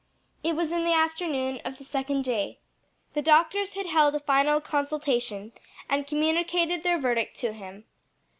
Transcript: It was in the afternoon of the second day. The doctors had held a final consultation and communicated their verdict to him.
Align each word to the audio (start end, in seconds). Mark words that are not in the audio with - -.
It 0.43 0.55
was 0.55 0.71
in 0.71 0.83
the 0.83 0.95
afternoon 0.95 1.61
of 1.63 1.77
the 1.77 1.83
second 1.83 2.23
day. 2.23 2.57
The 3.13 3.21
doctors 3.21 3.75
had 3.75 3.85
held 3.85 4.15
a 4.15 4.19
final 4.19 4.59
consultation 4.59 5.51
and 5.87 6.07
communicated 6.07 6.81
their 6.81 6.97
verdict 6.97 7.37
to 7.37 7.53
him. 7.53 7.85